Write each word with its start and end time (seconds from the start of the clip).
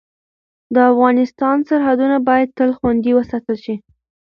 د 0.73 0.75
افغانستان 0.91 1.57
سرحدونه 1.69 2.17
باید 2.27 2.53
تل 2.57 2.69
خوندي 2.77 3.11
وساتل 3.15 3.57
شي. 3.65 3.75